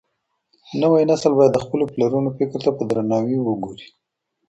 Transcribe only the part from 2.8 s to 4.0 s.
درناوي وګوري.